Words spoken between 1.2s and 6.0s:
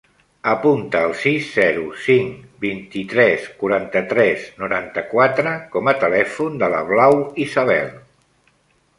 sis, zero, cinc, vint-i-tres, quaranta-tres, noranta-quatre com a